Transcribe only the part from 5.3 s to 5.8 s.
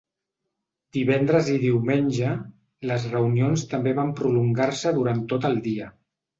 tot el